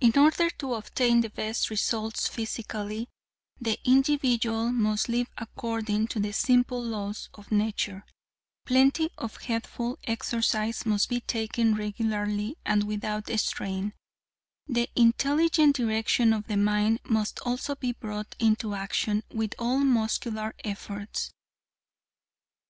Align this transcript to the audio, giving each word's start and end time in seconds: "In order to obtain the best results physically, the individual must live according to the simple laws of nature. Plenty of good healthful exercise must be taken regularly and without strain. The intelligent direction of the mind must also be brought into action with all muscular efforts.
"In 0.00 0.16
order 0.16 0.48
to 0.48 0.72
obtain 0.72 1.20
the 1.20 1.28
best 1.28 1.68
results 1.68 2.28
physically, 2.28 3.10
the 3.60 3.78
individual 3.84 4.72
must 4.72 5.06
live 5.10 5.26
according 5.36 6.06
to 6.08 6.18
the 6.18 6.32
simple 6.32 6.82
laws 6.82 7.28
of 7.34 7.52
nature. 7.52 8.06
Plenty 8.64 9.10
of 9.18 9.36
good 9.36 9.44
healthful 9.48 9.98
exercise 10.04 10.86
must 10.86 11.10
be 11.10 11.20
taken 11.20 11.74
regularly 11.74 12.56
and 12.64 12.84
without 12.84 13.28
strain. 13.38 13.92
The 14.66 14.88
intelligent 14.96 15.76
direction 15.76 16.32
of 16.32 16.46
the 16.46 16.56
mind 16.56 17.00
must 17.04 17.38
also 17.40 17.74
be 17.74 17.92
brought 17.92 18.34
into 18.38 18.72
action 18.74 19.24
with 19.30 19.54
all 19.58 19.80
muscular 19.80 20.54
efforts. 20.64 21.32